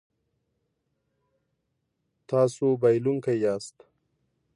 [2.29, 3.77] تاسو بایلونکی یاست